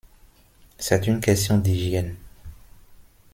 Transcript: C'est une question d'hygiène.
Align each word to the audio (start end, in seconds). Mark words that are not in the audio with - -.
C'est 0.79 1.05
une 1.05 1.19
question 1.19 1.59
d'hygiène. 1.59 2.15